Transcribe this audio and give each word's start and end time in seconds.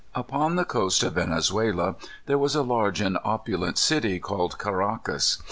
Upon 0.15 0.55
the 0.55 0.65
coast 0.65 1.03
of 1.03 1.13
Venezuela 1.13 1.93
there 2.25 2.39
was 2.39 2.55
a 2.55 2.63
large 2.63 3.01
and 3.01 3.19
opulent 3.23 3.77
city, 3.77 4.17
called 4.17 4.57
Caraccas. 4.57 5.37